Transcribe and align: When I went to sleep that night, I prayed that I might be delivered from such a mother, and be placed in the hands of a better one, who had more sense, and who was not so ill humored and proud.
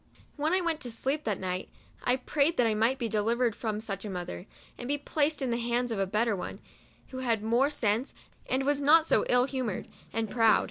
When 0.35 0.51
I 0.51 0.61
went 0.61 0.79
to 0.79 0.91
sleep 0.91 1.25
that 1.25 1.39
night, 1.39 1.69
I 2.03 2.15
prayed 2.15 2.57
that 2.57 2.65
I 2.65 2.73
might 2.73 2.97
be 2.97 3.07
delivered 3.07 3.55
from 3.55 3.79
such 3.79 4.03
a 4.03 4.09
mother, 4.09 4.47
and 4.75 4.87
be 4.87 4.97
placed 4.97 5.43
in 5.43 5.51
the 5.51 5.59
hands 5.61 5.91
of 5.91 5.99
a 5.99 6.07
better 6.07 6.35
one, 6.35 6.59
who 7.09 7.19
had 7.19 7.43
more 7.43 7.69
sense, 7.69 8.11
and 8.49 8.63
who 8.63 8.65
was 8.65 8.81
not 8.81 9.05
so 9.05 9.27
ill 9.29 9.45
humored 9.45 9.87
and 10.11 10.27
proud. 10.27 10.59